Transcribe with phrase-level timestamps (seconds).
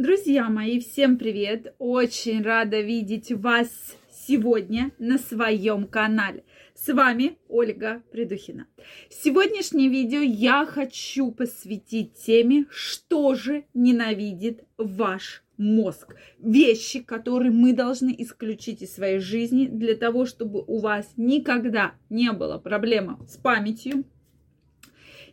[0.00, 1.74] Друзья мои, всем привет!
[1.78, 3.68] Очень рада видеть вас
[4.10, 6.42] сегодня на своем канале.
[6.74, 8.66] С вами Ольга Придухина.
[9.10, 16.16] Сегодняшнее видео я хочу посвятить теме, что же ненавидит ваш мозг.
[16.38, 22.32] Вещи, которые мы должны исключить из своей жизни для того, чтобы у вас никогда не
[22.32, 24.04] было проблем с памятью,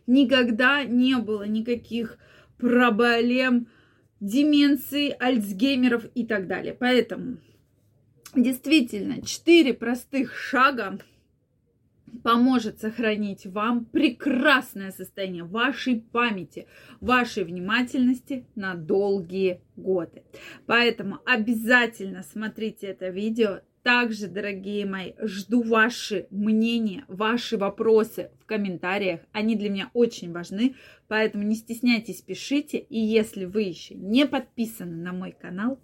[0.06, 2.18] никогда не было никаких
[2.58, 3.68] проблем
[4.20, 6.74] деменции, альцгеймеров и так далее.
[6.74, 7.38] Поэтому
[8.34, 10.98] действительно четыре простых шага
[12.22, 16.66] поможет сохранить вам прекрасное состояние вашей памяти,
[17.00, 20.22] вашей внимательности на долгие годы.
[20.66, 29.20] Поэтому обязательно смотрите это видео также, дорогие мои, жду ваши мнения, ваши вопросы в комментариях.
[29.32, 30.74] Они для меня очень важны,
[31.08, 32.78] поэтому не стесняйтесь, пишите.
[32.78, 35.80] И если вы еще не подписаны на мой канал,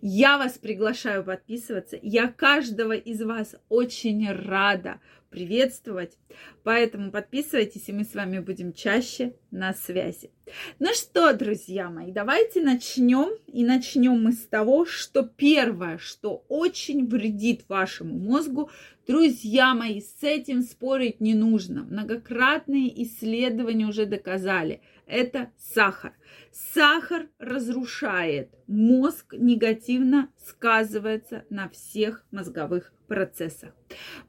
[0.00, 1.98] я вас приглашаю подписываться.
[2.00, 6.16] Я каждого из вас очень рада приветствовать.
[6.62, 10.30] Поэтому подписывайтесь, и мы с вами будем чаще на связи.
[10.78, 13.30] Ну что, друзья мои, давайте начнем.
[13.46, 18.70] И начнем мы с того, что первое, что очень вредит вашему мозгу,
[19.08, 21.82] друзья мои, с этим спорить не нужно.
[21.82, 26.12] Многократные исследования уже доказали, это сахар.
[26.52, 33.74] Сахар разрушает мозг, негативно сказывается на всех мозговых процессах.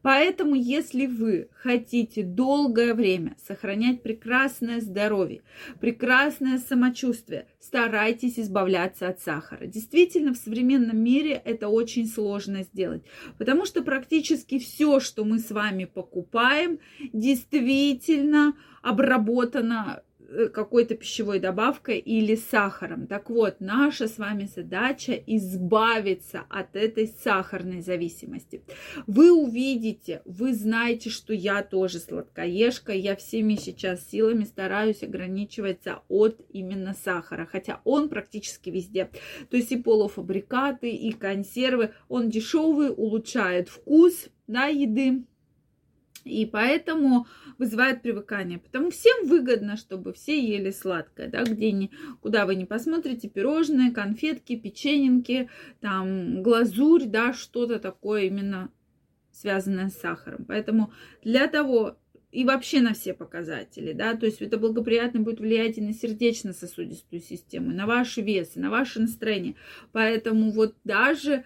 [0.01, 5.41] Поэтому, если вы хотите долгое время сохранять прекрасное здоровье,
[5.81, 9.65] прекрасное самочувствие, старайтесь избавляться от сахара.
[9.65, 13.03] Действительно, в современном мире это очень сложно сделать,
[13.37, 16.79] потому что практически все, что мы с вами покупаем,
[17.11, 20.03] действительно обработано
[20.53, 23.07] какой-то пищевой добавкой или сахаром.
[23.07, 28.61] Так вот, наша с вами задача избавиться от этой сахарной зависимости.
[29.07, 36.39] Вы увидите, вы знаете, что я тоже сладкоежка, я всеми сейчас силами стараюсь ограничиваться от
[36.49, 39.09] именно сахара, хотя он практически везде.
[39.49, 45.23] То есть и полуфабрикаты, и консервы, он дешевый, улучшает вкус да, еды,
[46.29, 48.59] и поэтому вызывает привыкание.
[48.59, 51.91] Потому всем выгодно, чтобы все ели сладкое, да, где ни,
[52.21, 55.49] куда вы не посмотрите, пирожные, конфетки, печененки,
[55.81, 58.71] там, глазурь, да, что-то такое именно
[59.31, 60.45] связанное с сахаром.
[60.45, 60.91] Поэтому
[61.23, 61.97] для того,
[62.31, 67.21] и вообще на все показатели, да, то есть это благоприятно будет влиять и на сердечно-сосудистую
[67.21, 69.55] систему, на ваш вес, на ваше настроение.
[69.91, 71.45] Поэтому вот даже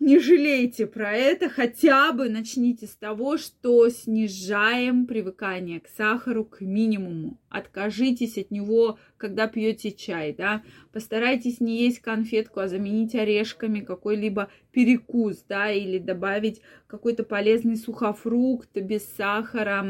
[0.00, 6.60] не жалейте про это, хотя бы начните с того, что снижаем привыкание к сахару к
[6.60, 7.38] минимуму.
[7.48, 10.62] Откажитесь от него, когда пьете чай, да.
[10.92, 18.76] Постарайтесь не есть конфетку, а заменить орешками какой-либо перекус, да, или добавить какой-то полезный сухофрукт
[18.76, 19.86] без сахара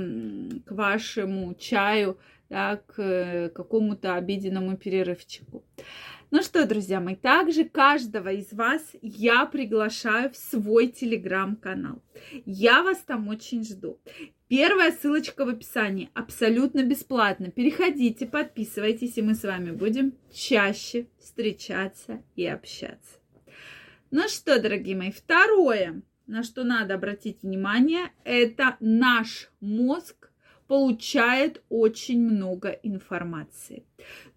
[0.67, 2.19] к вашему чаю,
[2.51, 5.65] да, к э, какому-то обеденному перерывчику.
[6.35, 12.03] Ну что, друзья мои, также каждого из вас я приглашаю в свой телеграм-канал.
[12.45, 14.01] Я вас там очень жду.
[14.49, 17.53] Первая ссылочка в описании, абсолютно бесплатно.
[17.53, 23.21] Переходите, подписывайтесь, и мы с вами будем чаще встречаться и общаться.
[24.11, 30.33] Ну что, дорогие мои, второе, на что надо обратить внимание, это наш мозг
[30.67, 33.85] получает очень много информации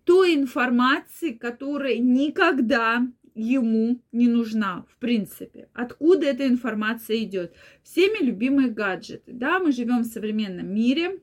[0.08, 3.06] той информации, которая никогда
[3.36, 5.68] ему не нужна, в принципе.
[5.74, 7.54] Откуда эта информация идет?
[7.84, 9.34] Всеми любимые гаджеты.
[9.34, 11.20] Да, мы живем в современном мире,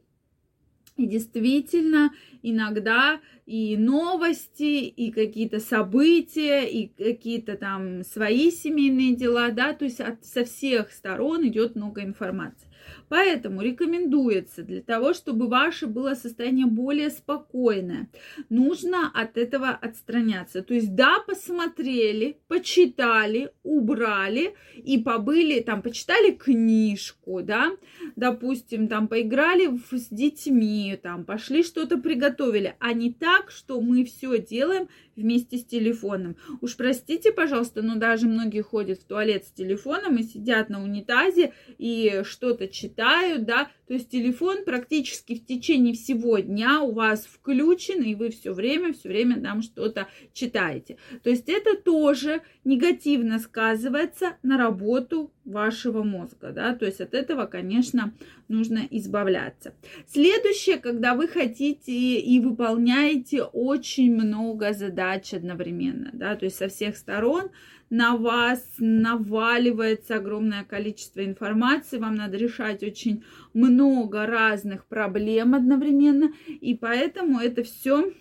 [0.96, 2.12] и действительно,
[2.42, 10.00] иногда и новости, и какие-то события, и какие-то там свои семейные дела, да, то есть
[10.00, 12.68] от, со всех сторон идет много информации.
[13.08, 18.08] Поэтому рекомендуется для того, чтобы ваше было состояние более спокойное,
[18.48, 20.62] нужно от этого отстраняться.
[20.62, 27.72] То есть, да, посмотрели, почитали, убрали и побыли, там, почитали книжку, да,
[28.16, 34.38] допустим, там, поиграли с детьми, там, пошли что-то приготовили, а не так, что мы все
[34.38, 36.36] делаем вместе с телефоном.
[36.60, 41.52] Уж простите, пожалуйста, но даже многие ходят в туалет с телефоном и сидят на унитазе
[41.78, 48.02] и что-то читают, да, то есть телефон практически в течение всего дня у вас включен,
[48.02, 50.96] и вы все время, все время там что-то читаете.
[51.22, 57.46] То есть это тоже негативно сказывается на работу вашего мозга, да, то есть от этого,
[57.46, 58.14] конечно,
[58.48, 59.74] нужно избавляться.
[60.06, 66.96] Следующее, когда вы хотите и выполняете очень много задач одновременно, да, то есть со всех
[66.96, 67.50] сторон
[67.90, 76.74] на вас наваливается огромное количество информации, вам надо решать очень много разных проблем одновременно, и
[76.74, 78.12] поэтому это все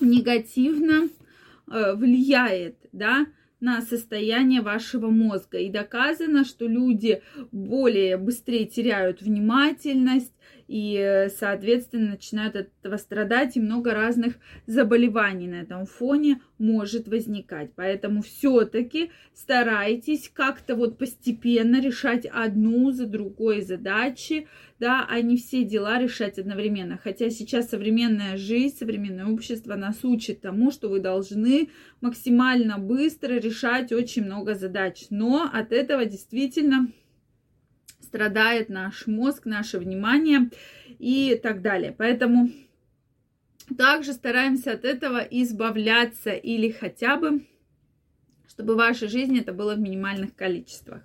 [0.00, 1.08] негативно
[1.70, 3.26] э, влияет, да,
[3.60, 5.58] на состояние вашего мозга.
[5.58, 7.22] И доказано, что люди
[7.52, 10.32] более быстрее теряют внимательность,
[10.68, 14.34] и, соответственно, начинают от этого страдать, и много разных
[14.66, 17.70] заболеваний на этом фоне может возникать.
[17.76, 24.48] Поэтому все-таки старайтесь как-то вот постепенно решать одну за другой задачи,
[24.78, 26.98] да, а не все дела решать одновременно.
[27.02, 31.70] Хотя сейчас современная жизнь, современное общество нас учит тому, что вы должны
[32.00, 35.06] максимально быстро решать очень много задач.
[35.10, 36.88] Но от этого действительно
[38.06, 40.50] страдает наш мозг, наше внимание
[40.98, 41.94] и так далее.
[41.96, 42.50] Поэтому
[43.76, 47.44] также стараемся от этого избавляться или хотя бы,
[48.48, 51.02] чтобы в вашей жизни это было в минимальных количествах.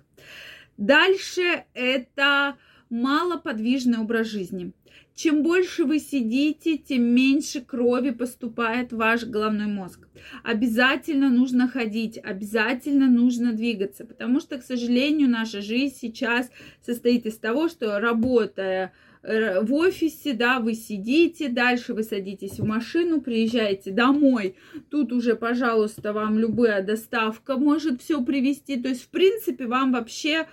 [0.76, 2.56] Дальше это
[2.88, 4.72] малоподвижный образ жизни.
[5.14, 10.08] Чем больше вы сидите, тем меньше крови поступает в ваш головной мозг.
[10.42, 16.50] Обязательно нужно ходить, обязательно нужно двигаться, потому что, к сожалению, наша жизнь сейчас
[16.80, 23.20] состоит из того, что работая в офисе, да, вы сидите, дальше вы садитесь в машину,
[23.20, 24.56] приезжаете домой,
[24.90, 30.48] тут уже, пожалуйста, вам любая доставка может все привезти, то есть, в принципе, вам вообще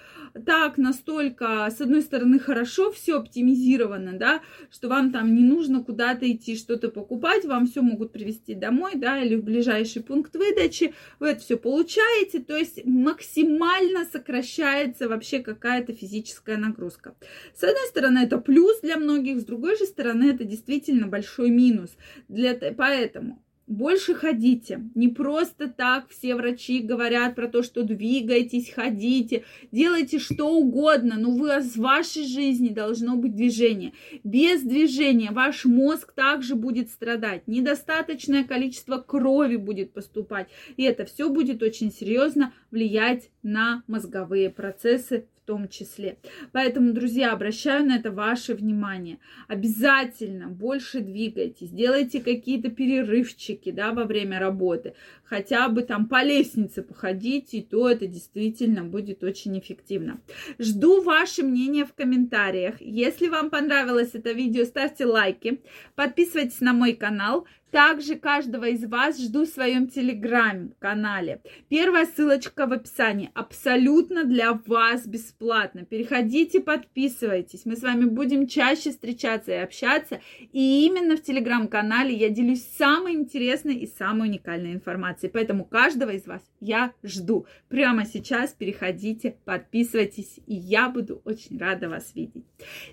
[0.46, 6.32] так настолько, с одной стороны, хорошо все оптимизировано, да, что вам там не нужно куда-то
[6.32, 11.30] идти что-то покупать, вам все могут привезти домой, да, или в ближайший пункт выдачи, вы
[11.30, 17.16] это все получаете, то есть максимально сокращается вообще какая-то физическая нагрузка.
[17.56, 21.92] С одной стороны, это плюс для многих, с другой же стороны, это действительно большой минус.
[22.28, 24.90] Для, поэтому больше ходите.
[24.96, 31.32] Не просто так все врачи говорят про то, что двигайтесь, ходите, делайте что угодно, но
[31.32, 33.94] вы, в вашей жизни должно быть движение.
[34.26, 41.30] Без движения ваш мозг также будет страдать, недостаточное количество крови будет поступать, и это все
[41.30, 46.20] будет очень серьезно влиять на мозговые процессы том числе.
[46.52, 49.18] Поэтому, друзья, обращаю на это ваше внимание.
[49.48, 54.94] Обязательно больше двигайтесь, делайте какие-то перерывчики да, во время работы.
[55.24, 60.22] Хотя бы там по лестнице походите, и то это действительно будет очень эффективно.
[60.60, 62.76] Жду ваше мнение в комментариях.
[62.80, 65.62] Если вам понравилось это видео, ставьте лайки,
[65.96, 67.48] подписывайтесь на мой канал.
[67.72, 71.42] Также каждого из вас жду в своем телеграм-канале.
[71.70, 73.30] Первая ссылочка в описании.
[73.36, 75.86] Абсолютно для вас бесплатно.
[75.86, 77.66] Переходите, подписывайтесь.
[77.66, 80.20] Мы с вами будем чаще встречаться и общаться.
[80.52, 85.32] И именно в телеграм-канале я делюсь самой интересной и самой уникальной информацией.
[85.32, 87.46] Поэтому каждого из вас я жду.
[87.68, 90.40] Прямо сейчас переходите, подписывайтесь.
[90.48, 92.46] И я буду очень рада вас видеть.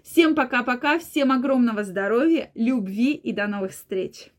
[0.03, 0.99] Всем пока-пока.
[0.99, 4.31] Всем огромного здоровья, любви и до новых встреч.